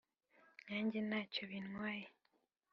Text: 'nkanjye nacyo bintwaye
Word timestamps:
'nkanjye 0.59 0.99
nacyo 1.09 1.43
bintwaye 1.49 2.05